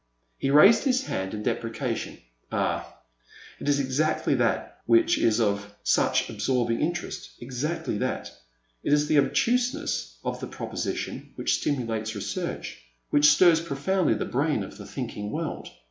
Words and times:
He 0.39 0.49
raised 0.49 0.83
his 0.83 1.03
hand 1.03 1.35
in 1.35 1.43
deprecation." 1.43 2.17
Ah, 2.51 3.01
it 3.59 3.69
is 3.69 3.79
exactly 3.79 4.33
that 4.33 4.79
which 4.87 5.19
is 5.19 5.39
of 5.39 5.75
such 5.83 6.27
absorbing 6.31 6.81
interest, 6.81 7.33
exactly 7.39 7.99
that! 7.99 8.31
It 8.81 8.93
is 8.93 9.05
the 9.05 9.17
abstruseness 9.17 10.17
of 10.23 10.39
the 10.39 10.47
prop 10.47 10.71
osition 10.73 11.27
which 11.37 11.59
stimulates 11.59 12.15
research— 12.15 12.79
^which 13.13 13.25
stirs 13.25 13.61
profoundly 13.61 14.15
the 14.15 14.25
brain 14.25 14.63
of 14.63 14.75
the 14.79 14.87
thinking 14.87 15.29
world. 15.29 15.67